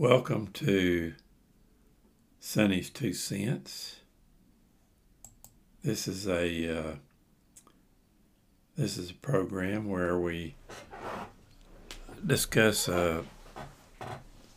[0.00, 1.12] Welcome to
[2.38, 3.96] Sonny's Two Cents.
[5.84, 6.94] This is a uh,
[8.78, 10.54] this is a program where we
[12.26, 13.24] discuss uh,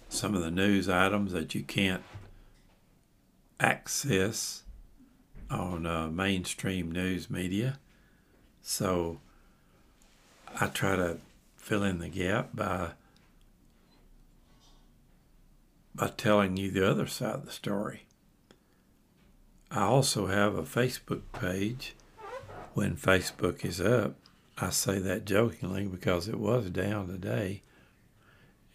[0.07, 2.03] some of the news items that you can't
[3.59, 4.63] access
[5.51, 7.79] on uh, mainstream news media.
[8.61, 9.19] So
[10.61, 11.17] I try to
[11.57, 12.91] fill in the gap by
[15.95, 18.05] by telling you the other side of the story.
[19.69, 21.95] I also have a Facebook page.
[22.73, 24.15] When Facebook is up,
[24.57, 27.61] I say that jokingly because it was down today.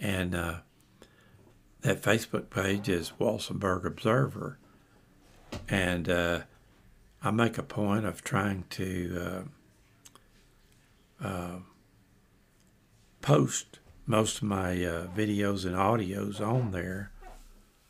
[0.00, 0.54] And uh,
[1.82, 4.58] that Facebook page is Walsenburg Observer.
[5.68, 6.40] And uh,
[7.22, 9.44] I make a point of trying to
[11.20, 11.58] uh, uh
[13.20, 17.12] post most of my uh, videos and audios on there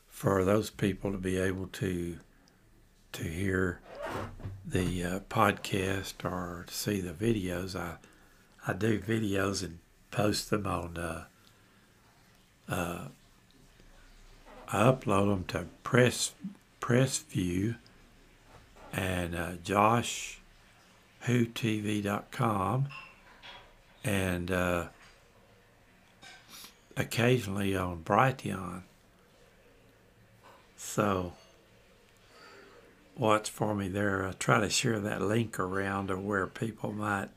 [0.08, 2.18] for those people to be able to
[3.12, 3.80] to hear
[4.66, 7.76] the uh, podcast or to see the videos.
[7.78, 7.98] I
[8.66, 9.78] I do videos and
[10.10, 10.98] post them on.
[10.98, 11.26] Uh,
[12.68, 13.06] uh,
[14.70, 16.32] I upload them to Press
[16.80, 17.76] Pressview
[18.92, 19.52] and uh,
[21.24, 22.88] JoshWhoTV.com
[24.04, 24.88] and uh,
[26.98, 28.82] occasionally on Brighteon.
[30.76, 31.32] So
[33.16, 34.26] watch for me there.
[34.26, 37.28] I try to share that link around to where people might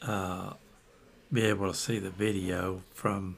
[0.00, 0.54] uh,
[1.32, 3.36] be able to see the video from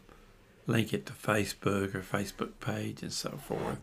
[0.67, 3.79] link it to Facebook or Facebook page and so forth.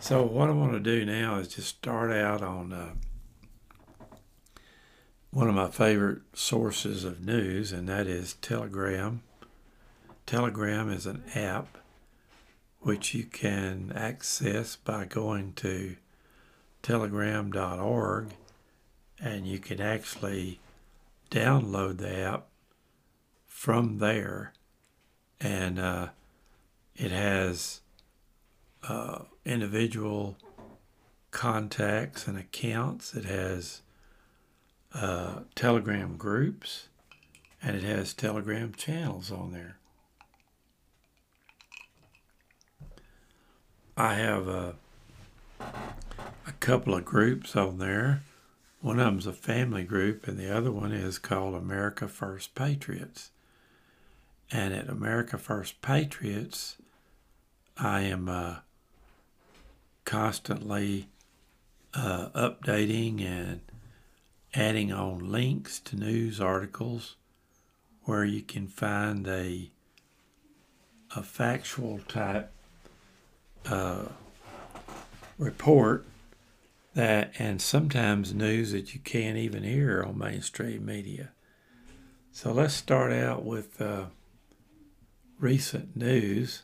[0.00, 2.90] So what I want to do now is just start out on uh,
[5.30, 9.22] one of my favorite sources of news, and that is Telegram.
[10.26, 11.78] Telegram is an app
[12.80, 15.96] which you can access by going to
[16.82, 18.34] telegram.org
[19.20, 20.58] and you can actually
[21.30, 22.46] download the app
[23.46, 24.52] from there.
[25.40, 26.08] And uh,
[26.96, 27.80] it has
[28.88, 30.36] uh, individual
[31.30, 33.14] contacts and accounts.
[33.14, 33.82] It has
[34.92, 36.88] uh, telegram groups
[37.62, 39.78] and it has telegram channels on there
[43.96, 44.74] I have a,
[45.60, 48.22] a couple of groups on there.
[48.80, 53.30] One of them's a family group, and the other one is called America First Patriots.
[54.50, 56.76] And at America First Patriots,
[57.76, 58.56] I am uh,
[60.04, 61.08] constantly
[61.94, 63.60] uh, updating and
[64.54, 67.16] adding on links to news articles
[68.04, 69.70] where you can find a
[71.14, 72.50] a factual type
[73.68, 74.04] uh,
[75.38, 76.06] report
[76.94, 81.30] that, and sometimes news that you can't even hear on mainstream media.
[82.30, 84.06] So let's start out with uh,
[85.38, 86.62] recent news.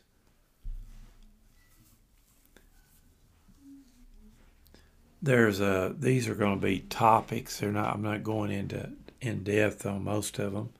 [5.20, 7.58] There's a these are going to be topics.
[7.58, 7.92] They're not.
[7.92, 10.70] I'm not going into in depth on most of them.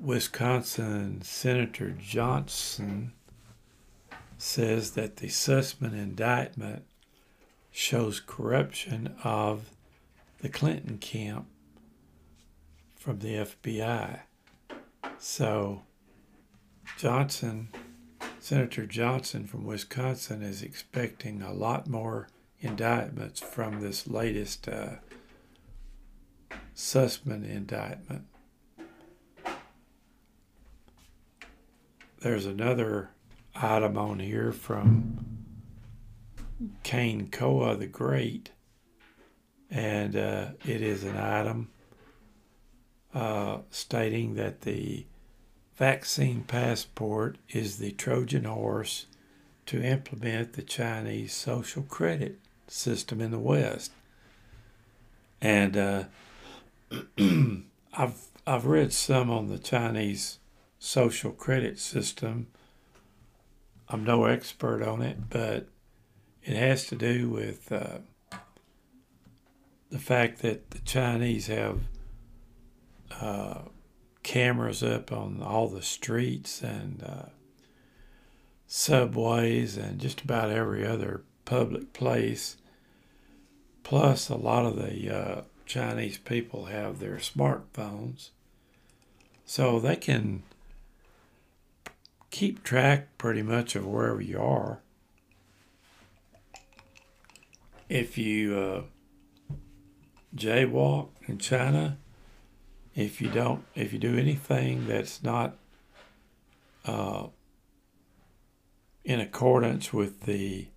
[0.00, 3.12] Wisconsin Senator Johnson
[4.38, 6.84] says that the Sussmann indictment
[7.70, 9.70] shows corruption of
[10.40, 11.46] the Clinton camp
[12.94, 14.20] from the FBI.
[15.18, 15.82] So
[16.98, 17.68] Johnson,
[18.38, 22.28] Senator Johnson from Wisconsin, is expecting a lot more
[22.60, 24.96] indictments from this latest uh,
[26.74, 28.24] Sussmann indictment.
[32.20, 33.10] There's another
[33.60, 35.24] item on here from
[36.84, 38.52] Kanekoa the Great,
[39.70, 41.70] and uh, it is an item
[43.14, 45.06] uh, stating that the
[45.76, 49.06] vaccine passport is the Trojan horse
[49.66, 52.38] to implement the Chinese social credit
[52.68, 53.92] system in the West.
[55.40, 56.04] And uh,
[57.96, 60.38] I've I've read some on the Chinese
[60.78, 62.46] social credit system
[63.88, 65.68] I'm no expert on it, but
[66.42, 67.98] it has to do with uh,
[69.90, 71.80] the fact that the Chinese have
[73.20, 73.62] uh,
[74.22, 77.28] cameras up on all the streets and uh,
[78.66, 82.56] subways and just about every other public place.
[83.84, 88.30] Plus, a lot of the uh, Chinese people have their smartphones,
[89.44, 90.42] so they can
[92.30, 94.80] keep track pretty much of wherever you are.
[97.88, 98.82] If you uh,
[100.34, 101.98] jaywalk in China,
[102.94, 105.56] if you don't, if you do anything that's not
[106.84, 107.26] uh,
[109.04, 110.68] in accordance with the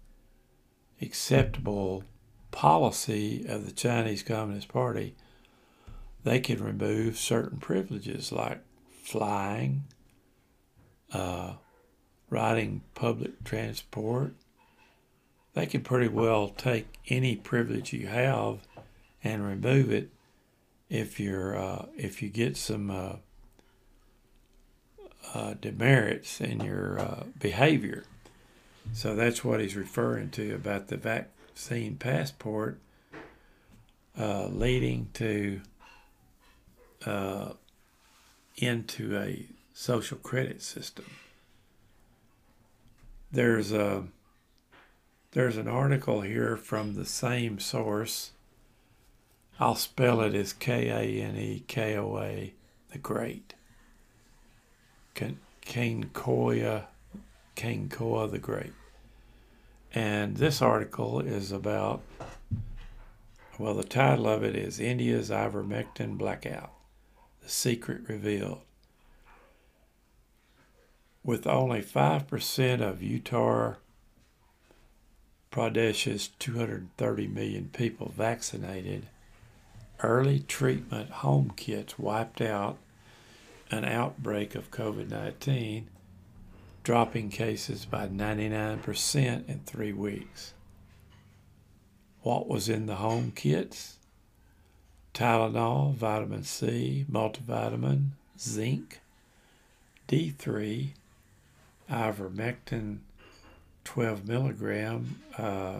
[1.01, 2.04] acceptable
[2.51, 5.16] policy of the Chinese Communist Party,
[6.24, 8.62] they can remove certain privileges like
[9.04, 9.86] flying,
[11.13, 11.53] uh,
[12.29, 14.33] riding public transport.
[15.53, 18.59] They can pretty well take any privilege you have
[19.23, 20.09] and remove it
[20.89, 23.15] if you're uh, if you get some uh,
[25.33, 28.03] uh, demerits in your uh, behavior.
[28.94, 32.79] So that's what he's referring to about the vaccine passport
[34.17, 35.62] leading to
[37.05, 37.53] uh,
[38.57, 39.45] into a
[39.79, 41.05] social credit system.
[43.31, 44.03] There's a
[45.31, 48.31] there's an article here from the same source.
[49.57, 52.53] I'll spell it as K A N E K O A,
[52.91, 53.53] the Great.
[55.15, 56.87] Kanekoa,
[57.55, 58.73] Kanekoa the Great.
[59.95, 62.01] And this article is about,
[63.57, 66.73] well, the title of it is India's Ivermectin Blackout
[67.41, 68.59] The Secret Revealed.
[71.24, 73.75] With only 5% of Uttar
[75.51, 79.07] Pradesh's 230 million people vaccinated,
[80.01, 82.77] early treatment home kits wiped out
[83.71, 85.88] an outbreak of COVID 19
[86.83, 90.54] dropping cases by 99% in three weeks.
[92.22, 93.98] What was in the home kits?
[95.13, 99.01] Tylenol, vitamin C, multivitamin, zinc,
[100.07, 100.94] D3,
[101.89, 103.00] ivermectin
[103.83, 105.21] 12 milligram.
[105.38, 105.80] Uh,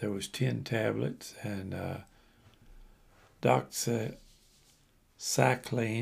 [0.00, 1.98] there was 10 tablets and uh,
[3.42, 4.16] doxycycline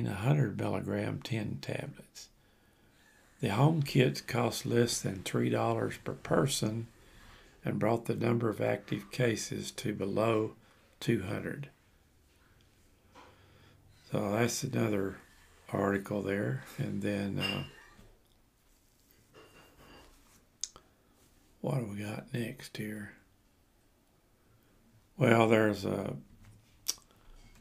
[0.04, 2.28] 100 milligram 10 tablets.
[3.40, 6.86] The home kits cost less than $3 per person
[7.64, 10.52] and brought the number of active cases to below
[11.00, 11.68] 200.
[14.10, 15.16] So that's another
[15.72, 16.64] article there.
[16.78, 17.64] And then uh,
[21.66, 23.10] what do we got next here?
[25.18, 26.14] Well, there's a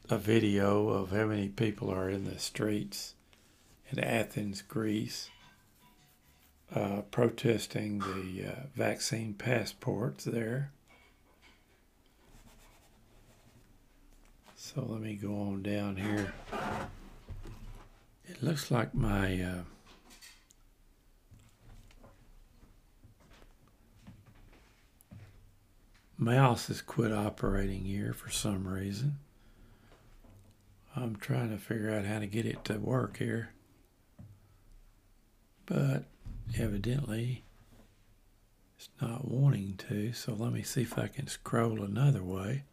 [0.08, 3.14] a video of how many people are in the streets
[3.90, 5.28] in Athens, Greece
[6.72, 10.70] uh, protesting the uh, vaccine passports there.
[14.54, 16.32] So let me go on down here.
[18.28, 19.62] It looks like my uh,
[26.26, 29.16] mouse has quit operating here for some reason.
[30.96, 33.50] I'm trying to figure out how to get it to work here.
[35.66, 36.02] But
[36.58, 37.44] evidently
[38.76, 40.12] it's not wanting to.
[40.14, 42.64] So let me see if I can scroll another way.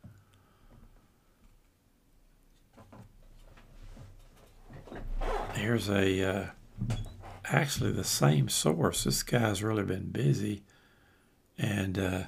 [5.53, 6.45] Here's a uh,
[7.45, 9.03] actually the same source.
[9.03, 10.63] This guy's really been busy,
[11.55, 12.23] and uh,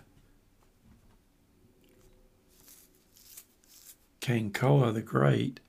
[4.26, 5.60] Kanekoa the Great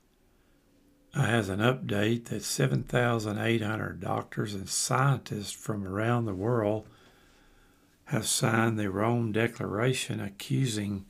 [1.13, 6.87] uh, has an update that 7,800 doctors and scientists from around the world
[8.05, 11.05] have signed the Rome Declaration accusing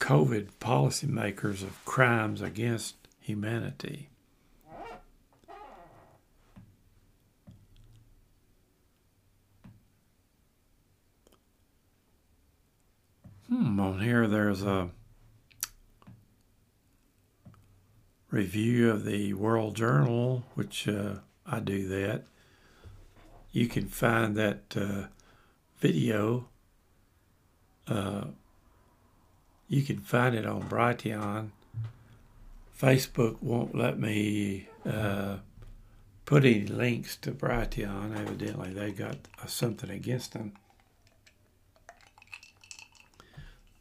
[0.00, 4.10] COVID policymakers of crimes against humanity.
[13.48, 14.90] Hmm, on here there's a
[18.36, 21.14] review of the World Journal, which uh,
[21.46, 22.24] I do that.
[23.50, 25.06] You can find that uh,
[25.78, 26.46] video.
[27.88, 28.26] Uh,
[29.68, 31.48] you can find it on Brighteon.
[32.78, 35.36] Facebook won't let me uh,
[36.26, 38.18] put any links to Brighteon.
[38.18, 39.16] Evidently, they got
[39.46, 40.52] something against them.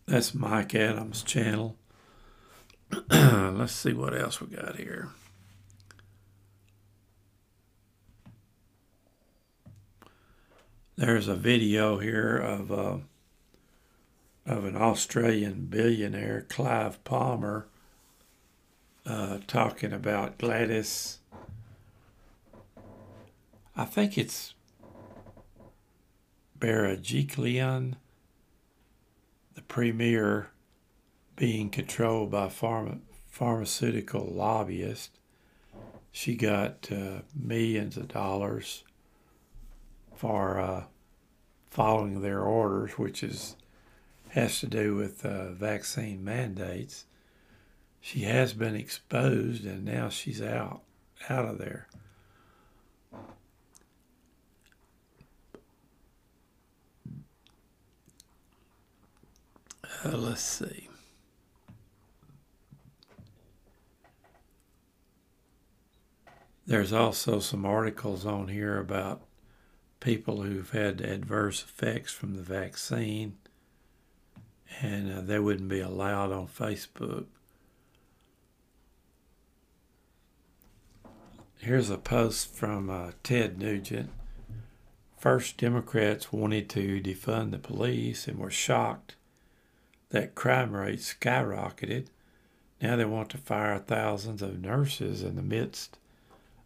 [0.05, 1.75] That's Mike Adams' channel.
[3.09, 5.09] Let's see what else we got here.
[10.95, 12.97] There's a video here of uh,
[14.45, 17.67] of an Australian billionaire, Clive Palmer,
[19.05, 21.19] uh, talking about Gladys
[23.77, 24.53] I think it's
[26.57, 27.95] Berejiklian,
[29.53, 30.49] the premier
[31.35, 35.09] being controlled by pharma, pharmaceutical lobbyists.
[36.11, 38.83] She got uh, millions of dollars
[40.15, 40.83] for uh,
[41.69, 43.55] following their orders, which is
[44.29, 47.05] has to do with uh, vaccine mandates.
[48.01, 50.81] She has been exposed, and now she's out
[51.29, 51.87] out of there.
[60.03, 60.87] Uh, let's see.
[66.67, 69.21] There's also some articles on here about
[69.99, 73.37] people who've had adverse effects from the vaccine,
[74.81, 77.25] and uh, they wouldn't be allowed on Facebook.
[81.59, 84.09] Here's a post from uh, Ted Nugent.
[85.17, 89.15] First, Democrats wanted to defund the police and were shocked
[90.09, 92.07] that crime rates skyrocketed.
[92.81, 95.97] Now they want to fire thousands of nurses in the midst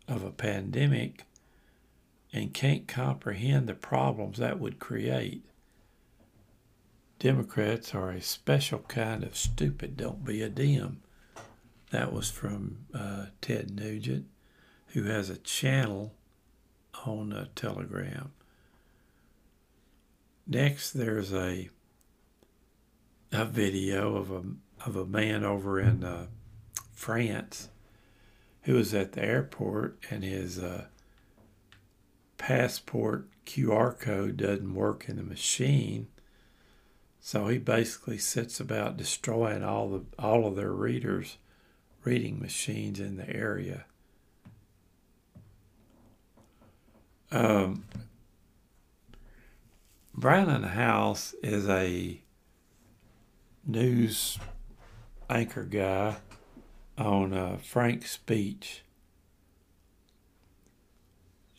[0.10, 1.26] of a pandemic
[2.34, 5.46] and can't comprehend the problems that would create.
[7.20, 9.98] Democrats are a special kind of stupid.
[9.98, 11.02] Don't be a dim.
[11.92, 14.26] That was from uh, Ted Nugent,
[14.88, 16.14] who has a channel
[17.06, 18.32] on uh, Telegram.
[20.48, 21.70] Next, there's a
[23.32, 24.44] a video of a
[24.86, 26.28] of a man over in uh,
[26.94, 27.70] France
[28.64, 30.86] who was at the airport and his uh,
[32.38, 36.08] passport QR code doesn't work in the machine.
[37.20, 41.38] So he basically sets about destroying all the all of their readers
[42.04, 43.86] reading machines in the area.
[47.32, 47.86] Um,
[50.16, 52.22] Brannon Howse is a
[53.66, 54.40] news
[55.30, 56.18] anchor guy
[57.00, 58.84] on uh, Frank's Speech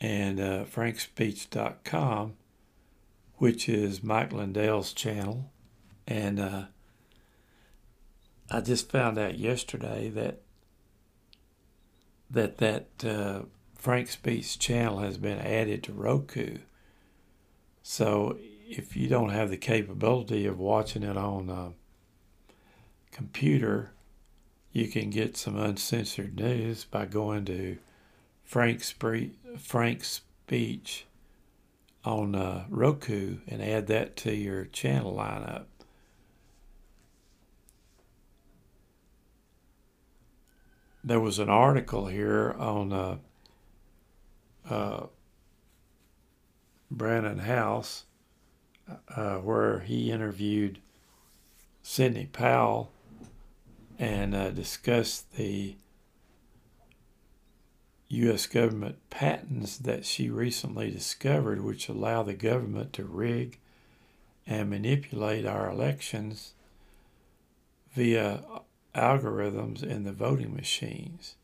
[0.01, 2.35] and uh, frankspeech.com,
[3.37, 5.51] which is Mike Lindell's channel.
[6.07, 6.65] And uh,
[8.51, 10.43] I just found out yesterday that
[12.31, 13.43] that that uh,
[14.07, 16.59] Speech channel has been added to Roku.
[17.83, 18.37] So
[18.69, 21.73] if you don't have the capability of watching it on a
[23.11, 23.93] computer,
[24.73, 27.79] you can get some uncensored news by going to
[28.45, 31.07] Frank's, Spree- Frank's speech
[32.05, 35.65] on uh, Roku and add that to your channel lineup.
[41.03, 43.17] There was an article here on uh,
[44.69, 45.07] uh,
[46.91, 48.05] Brannon Howse
[49.17, 50.81] uh, where he interviewed
[51.83, 52.93] Sidney Powell
[54.01, 55.77] and uh, discussed the
[58.09, 58.47] U.S.
[58.47, 63.59] government patents that she recently discovered, which allow the government to rig
[64.47, 66.55] and manipulate our elections
[67.95, 68.43] via
[68.95, 71.37] algorithms in the voting machines.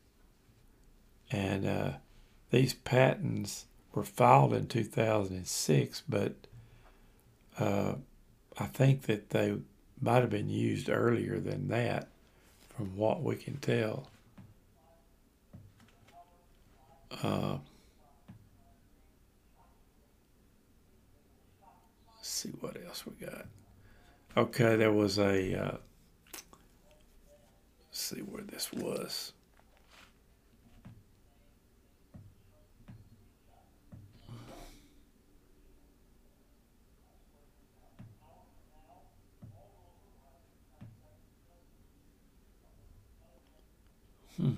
[1.31, 1.91] And uh,
[2.49, 6.33] these patents were filed in 2006, but
[7.59, 7.93] uh,
[8.57, 9.57] I think that they
[10.01, 12.09] might have been used earlier than that
[12.77, 14.07] from what we can tell.
[17.23, 17.57] Uh,
[22.15, 23.47] let's see what else we got.
[24.35, 25.59] Okay, there was a.
[25.59, 25.77] Uh,
[27.89, 29.33] see where this was.
[44.37, 44.53] Hmm.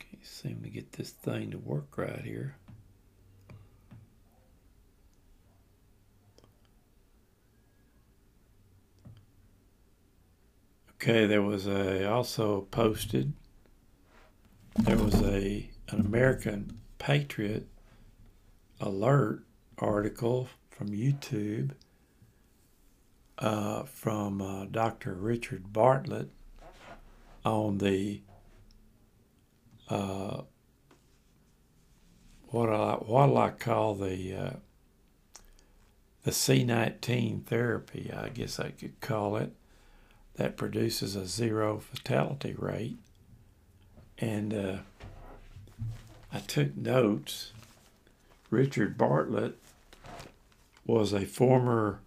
[0.00, 2.56] Can't seem to get this thing to work right here.
[10.94, 13.34] Okay, there was a also posted.
[14.80, 17.68] There was a an American Patriot
[18.80, 19.44] alert
[19.78, 21.72] article from YouTube
[23.38, 25.14] uh, from uh, Dr.
[25.14, 26.30] Richard Bartlett
[27.44, 28.20] on the
[29.88, 30.42] uh,
[32.48, 34.50] what I what I call the uh,
[36.24, 39.52] the C19 therapy, I guess I could call it,
[40.36, 42.96] that produces a zero fatality rate.
[44.18, 44.76] And uh,
[46.32, 47.52] I took notes
[48.50, 49.58] Richard Bartlett
[50.86, 52.00] was a former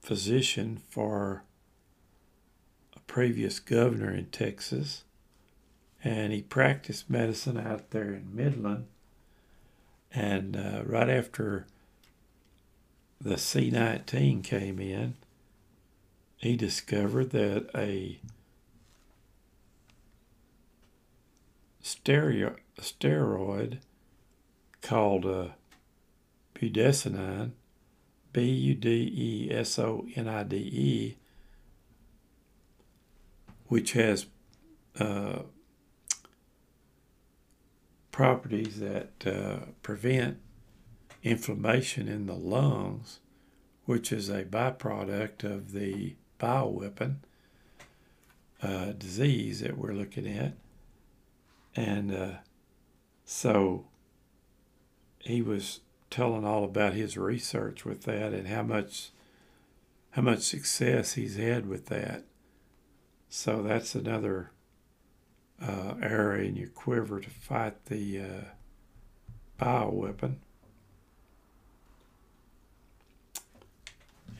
[0.00, 1.42] physician for
[3.08, 5.02] previous governor in Texas,
[6.04, 8.86] and he practiced medicine out there in Midland.
[10.12, 11.66] And uh, right after
[13.20, 15.16] the C19 came in,
[16.36, 18.20] he discovered that a
[21.80, 23.78] stereo, steroid
[24.82, 25.48] called uh,
[26.54, 27.50] budesonide,
[28.32, 31.17] B U D E S O N I D E,
[33.68, 34.26] which has
[34.98, 35.40] uh,
[38.10, 40.38] properties that uh, prevent
[41.22, 43.20] inflammation in the lungs,
[43.84, 47.16] which is a byproduct of the bioweapon
[48.62, 50.54] uh, disease that we're looking at.
[51.76, 52.30] And uh,
[53.24, 53.86] so
[55.20, 59.10] he was telling all about his research with that and how much
[60.12, 62.24] how much success he's had with that.
[63.28, 64.50] So that's another
[65.60, 68.44] uh, in your quiver to fight the uh,
[69.60, 70.36] bioweapon.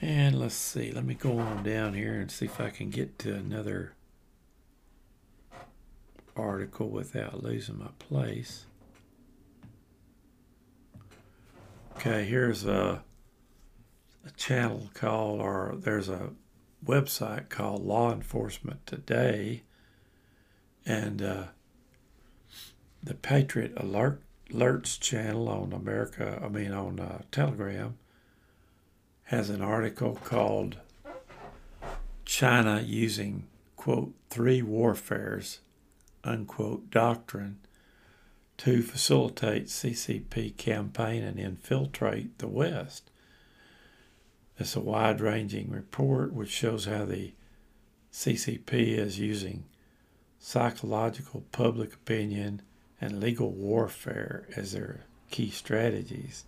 [0.00, 3.18] And let's see, let me go on down here and see if I can get
[3.20, 3.94] to another
[6.36, 8.66] article without losing my place.
[11.96, 13.02] Okay, here's a,
[14.24, 16.30] a channel called, or there's a
[16.84, 19.62] website called Law Enforcement Today,
[20.86, 21.44] and uh,
[23.02, 27.98] the Patriot Alert Alerts channel on America, I mean on uh, Telegram,
[29.24, 30.78] has an article called
[32.24, 35.60] China using quote three warfares
[36.24, 37.58] unquote doctrine
[38.58, 43.07] to facilitate CCP campaign and infiltrate the West.
[44.58, 47.32] It's a wide ranging report which shows how the
[48.12, 49.64] CCP is using
[50.40, 52.62] psychological public opinion
[53.00, 56.44] and legal warfare as their key strategies.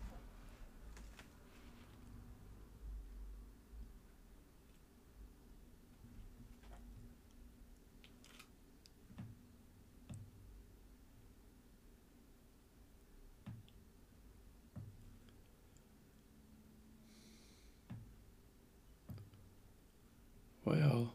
[20.70, 21.14] Well,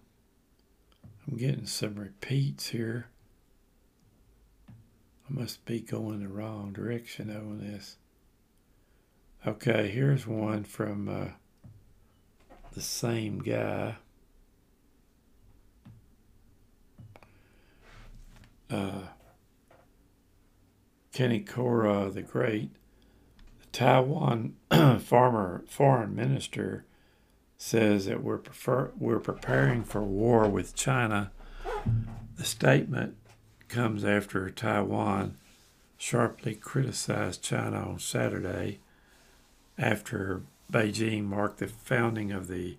[1.25, 3.07] I'm getting some repeats here.
[4.67, 7.95] I must be going the wrong direction on this.
[9.47, 11.27] Okay, here's one from uh,
[12.73, 13.95] the same guy.
[18.69, 19.03] Uh,
[21.13, 22.71] Kanekoa the Great,
[23.61, 24.55] the Taiwan
[24.99, 26.83] farmer foreign minister
[27.65, 31.32] says that we're prefer we're preparing for war with China.
[32.38, 33.17] The statement
[33.69, 35.36] comes after Taiwan
[35.97, 38.82] sharply criticized China on Saturday
[39.80, 42.78] after Beijing marked the founding of the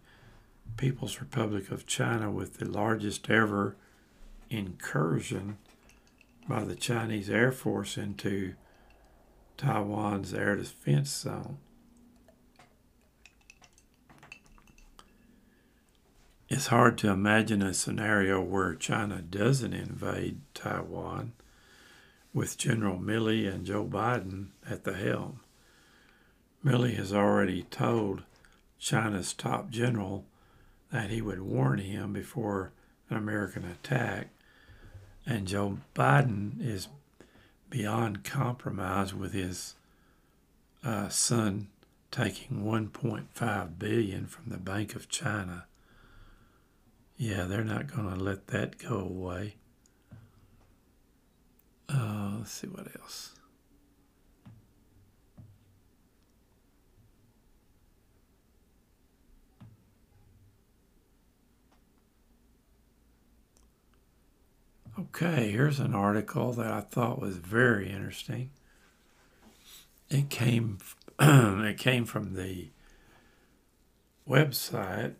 [0.77, 3.75] People's Republic of China with the largest ever
[4.51, 5.59] incursion
[6.49, 8.55] by the Chinese Air Force into
[9.57, 11.59] Taiwan's air defense zone.
[16.56, 21.34] It's hard to imagine a scenario where China doesn't invade Taiwan
[22.32, 25.40] with General Milley and Joe Biden at the helm.
[26.64, 28.22] Milley has already told
[28.78, 30.24] China's top general
[30.90, 32.72] that he would warn him before
[33.10, 34.28] an American attack,
[35.26, 36.88] and Joe Biden is
[37.68, 39.74] beyond compromise with his
[40.82, 41.68] uh, son
[42.10, 45.66] taking 1.5 billion from the Bank of China
[47.16, 49.57] yeah, they're not going to let that go away.
[51.88, 53.33] Uh, let's see what else.
[64.98, 68.50] Okay, here's an article that I thought was very interesting.
[70.09, 70.79] It came
[71.20, 72.70] it came from the
[74.29, 75.14] website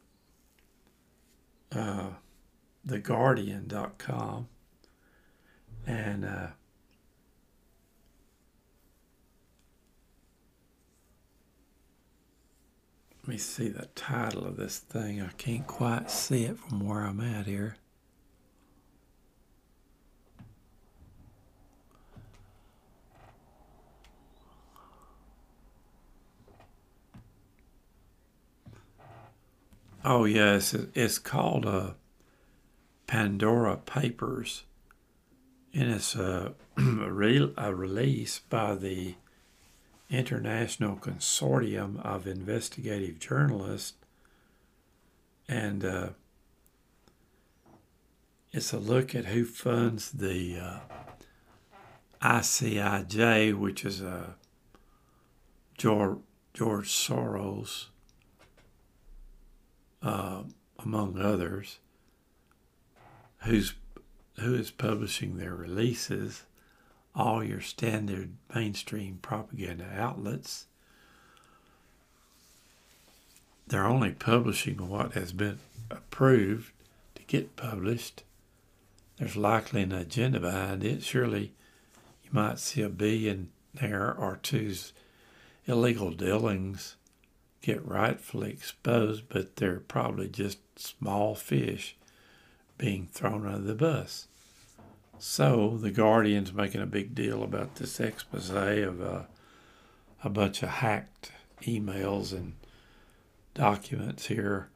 [1.77, 2.11] uh,
[2.87, 4.49] theguardian.com
[5.87, 6.49] and uh,
[13.23, 15.21] let me see the title of this thing.
[15.21, 17.77] I can't quite see it from where I'm at here.
[30.09, 31.95] Oh yes, it's called uh,
[33.09, 34.63] Pandora Papers,
[35.75, 39.17] and it's a, a, re- a release by the
[40.09, 43.95] International Consortium of Investigative Journalists,
[45.49, 46.09] and uh,
[48.53, 50.79] it's a look at who funds the uh,
[52.23, 54.27] ICIJ, which is a uh,
[55.77, 56.19] George,
[56.55, 57.87] George Soros,
[60.07, 60.43] uh,
[60.79, 61.79] among others,
[63.39, 63.75] who's
[64.39, 66.45] who is publishing their releases,
[67.15, 70.67] all your standard mainstream propaganda outlets.
[73.67, 75.59] They're only publishing what has been
[75.91, 76.73] approved
[77.17, 78.23] to get published.
[79.17, 81.03] There's likely an agenda behind it.
[81.03, 81.53] Surely
[82.23, 84.93] you might see a billionaire or two's
[85.67, 86.95] illegal dealings
[87.67, 91.97] get rightfully exposed, but they're probably just small fish
[92.79, 94.29] being thrown under the bus.
[95.19, 99.23] So the Guardian's making a big deal about this expose of uh,
[100.23, 102.53] a bunch of hacked emails and
[103.55, 104.69] documents here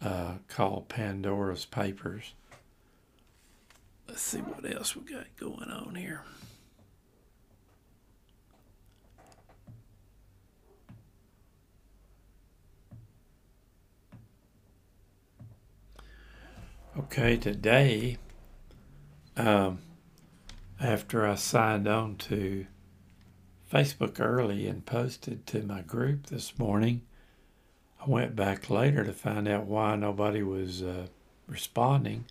[0.00, 2.32] uh, called Pandora's Papers.
[4.08, 6.24] Let's see what else we got going on here.
[17.04, 18.18] Okay, today,
[19.34, 19.78] um,
[20.78, 22.66] after I signed on to
[23.72, 27.00] Facebook early and posted to my group this morning,
[27.98, 31.06] I went back later to find out why nobody was uh,
[31.46, 32.26] responding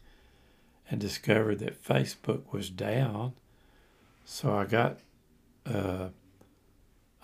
[0.92, 3.34] and discovered that Facebook was down.
[4.24, 5.00] So I got,
[5.66, 6.10] uh,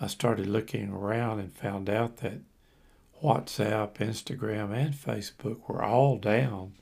[0.00, 2.40] I started looking around and found out that
[3.22, 6.72] WhatsApp, Instagram, and Facebook were all down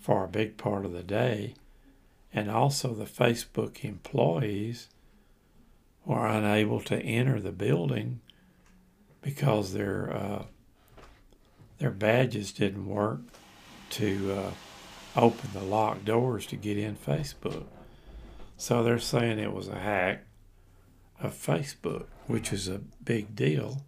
[0.00, 1.54] for a big part of the day.
[2.32, 4.88] And also, the Facebook employees
[6.04, 8.20] were unable to enter the building
[9.22, 10.44] because their uh,
[11.78, 13.20] their badges didn't work
[13.90, 14.50] to uh,
[15.16, 17.64] open the locked doors to get in Facebook.
[18.56, 20.26] So they're saying it was a hack
[21.20, 23.84] of Facebook, which is a big deal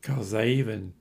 [0.00, 0.92] because they even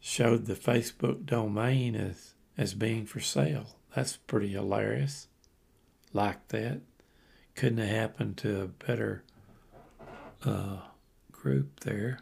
[0.00, 3.75] showed the Facebook domain as, as being for sale.
[3.96, 5.26] That's pretty hilarious.
[6.12, 6.82] Like that.
[7.54, 9.24] Couldn't have happened to a better
[10.44, 10.80] uh,
[11.32, 12.18] group there.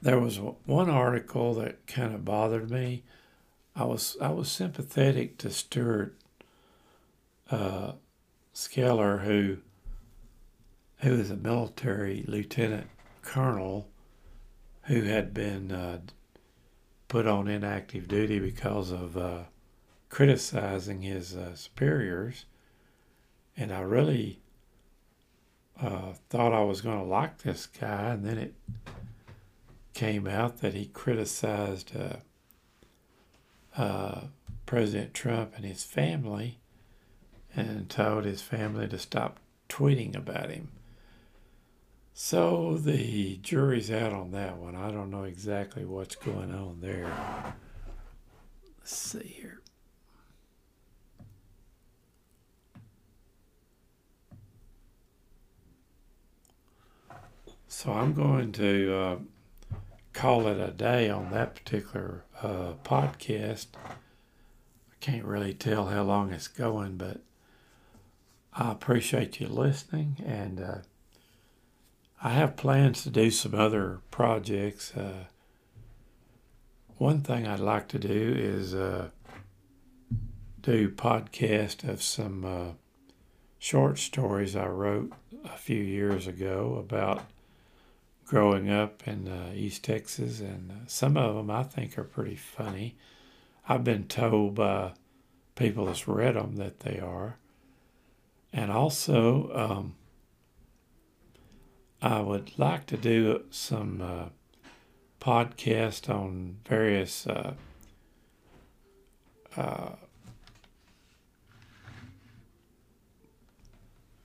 [0.00, 3.02] There was one article that kind of bothered me.
[3.76, 6.16] I was I was sympathetic to Stuart
[7.50, 7.92] uh,
[8.54, 9.58] Scheller, who
[11.00, 12.88] who was a military lieutenant
[13.22, 13.88] colonel
[14.82, 16.00] who had been uh,
[17.08, 19.42] put on inactive duty because of uh,
[20.08, 22.46] criticizing his uh, superiors.
[23.56, 24.40] And I really
[25.80, 28.54] uh, thought I was going to like this guy, and then it
[29.94, 32.16] came out that he criticized uh,
[33.80, 34.20] uh,
[34.66, 36.58] President Trump and his family
[37.54, 40.68] and told his family to stop tweeting about him.
[42.20, 44.74] So the jury's out on that one.
[44.74, 47.14] I don't know exactly what's going on there.
[48.80, 49.60] Let's see here.
[57.68, 59.16] So I'm going to uh,
[60.12, 63.68] call it a day on that particular uh, podcast.
[63.86, 63.94] I
[64.98, 67.20] can't really tell how long it's going, but
[68.52, 70.60] I appreciate you listening and.
[70.60, 70.78] Uh,
[72.20, 74.92] I have plans to do some other projects.
[74.96, 75.26] Uh,
[76.96, 79.10] one thing I'd like to do is uh,
[80.60, 82.72] do podcast of some uh,
[83.60, 85.12] short stories I wrote
[85.44, 87.24] a few years ago about
[88.26, 92.36] growing up in uh, East Texas, and uh, some of them I think are pretty
[92.36, 92.96] funny.
[93.68, 94.94] I've been told by
[95.54, 97.36] people that's read them that they are,
[98.52, 99.52] and also.
[99.54, 99.94] Um,
[102.00, 104.28] I would like to do some uh,
[105.20, 107.54] podcast on various uh,
[109.56, 109.90] uh,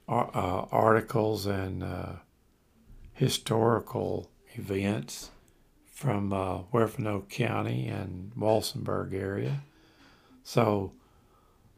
[0.08, 2.14] uh articles and uh,
[3.14, 5.32] historical events
[5.86, 9.64] from uh, Huerfano County and Walsenburg area.
[10.44, 10.92] So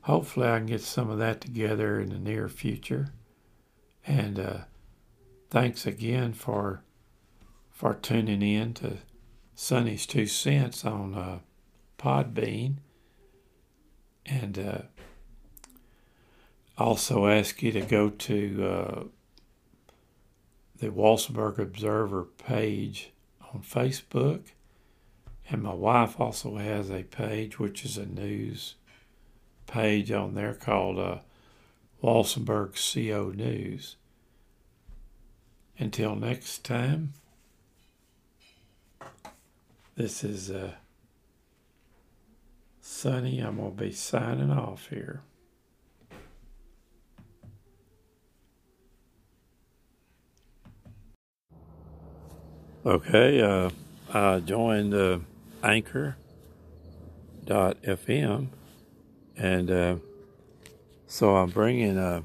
[0.02, 3.14] hopefully I can get some of that together in the near future.
[4.06, 4.58] And uh,
[5.50, 6.82] thanks again for
[7.72, 8.98] for tuning in to
[9.54, 11.40] Sonny's Two Cents on uh,
[11.98, 12.76] Podbean.
[14.26, 14.82] And uh,
[16.78, 19.04] also ask you to go to uh,
[20.78, 23.12] the Walsenburg Observer page
[23.54, 24.42] on Facebook.
[25.50, 28.76] And my wife also has a page, which is a news
[29.68, 31.18] page on there called uh,
[32.02, 33.98] Walsenburg CO News.
[35.78, 37.14] Until next time,
[39.96, 40.72] this is uh,
[42.80, 43.40] Sonny.
[43.40, 45.22] I'm going to be signing off here.
[52.86, 53.70] Okay, uh,
[54.14, 55.20] I joined uh,
[55.64, 56.18] Anchor.fm,
[59.36, 59.96] and uh,
[61.08, 62.22] so I'm bringing uh,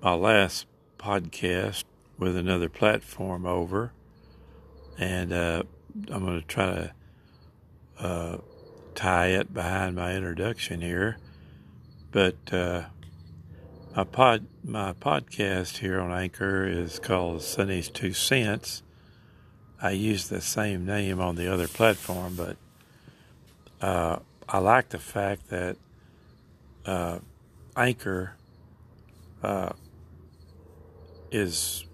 [0.00, 0.66] my last
[0.98, 1.82] podcast
[2.20, 3.92] with another platform over,
[4.98, 5.62] and uh,
[6.12, 6.94] I'm going to try to
[7.98, 8.38] uh,
[8.94, 11.16] tie it behind my introduction here.
[12.12, 12.84] But uh,
[13.96, 18.82] my pod my podcast here on Anchor is called Sonny's Two Cents.
[19.80, 22.56] I use the same name on the other platform, but
[23.80, 25.78] uh, I like the fact that
[26.84, 27.20] uh,
[27.74, 28.34] Anchor
[29.42, 29.70] uh,
[31.30, 31.86] is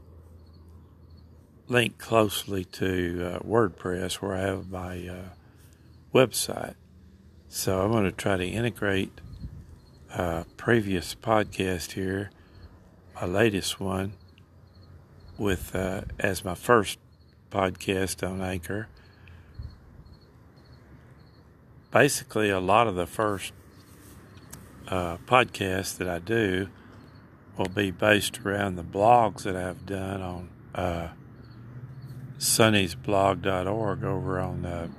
[1.68, 5.28] linked closely to uh, WordPress, where I have my uh,
[6.14, 6.74] website.
[7.48, 9.20] So I'm going to try to integrate
[10.12, 12.30] uh, previous podcast here,
[13.14, 14.12] my latest one,
[15.38, 16.98] with uh, as my first
[17.50, 18.88] podcast on Anchor.
[21.90, 23.52] Basically, a lot of the first
[24.88, 26.68] uh, podcasts that I do
[27.56, 30.48] will be based around the blogs that I've done on
[32.38, 34.94] sunnysblog.org over on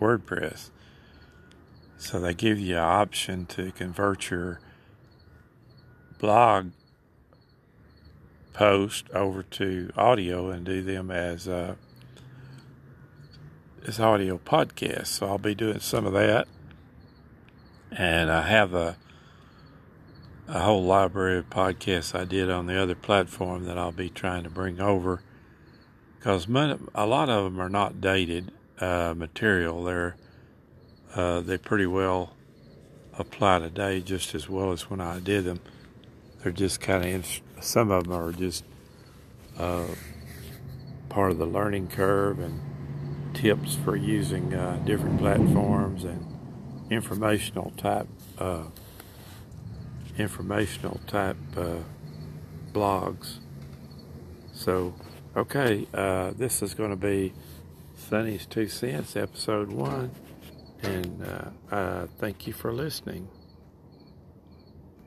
[0.00, 0.70] WordPress.
[1.98, 4.60] So they give you an option to convert your
[6.18, 6.70] blog
[8.52, 11.74] post over to audio and do them as uh,
[13.86, 15.08] as audio podcasts.
[15.08, 16.48] So I'll be doing some of that,
[17.90, 18.96] and I have a
[20.48, 24.44] a whole library of podcasts I did on the other platform that I'll be trying
[24.44, 25.22] to bring over
[26.26, 26.48] because
[26.92, 29.84] a lot of them are not dated uh, material.
[29.84, 30.16] They're
[31.14, 32.32] uh, they pretty well
[33.16, 35.60] apply today just as well as when I did them.
[36.42, 38.64] They're just kind of some of them are just
[39.56, 39.86] uh,
[41.08, 42.60] part of the learning curve and
[43.32, 46.26] tips for using uh, different platforms and
[46.90, 48.08] informational type
[48.38, 48.64] uh,
[50.18, 51.76] informational type uh,
[52.72, 53.36] blogs.
[54.52, 54.92] So
[55.36, 57.34] Okay, uh, this is going to be
[58.08, 60.10] Sonny's Two Cents, episode one,
[60.82, 63.28] and uh, uh, thank you for listening.